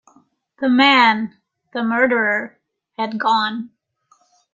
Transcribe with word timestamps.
The 0.59 0.67
man— 0.67 1.37
the 1.73 1.83
murderer— 1.83 2.57
had 2.97 3.19
gone. 3.19 3.69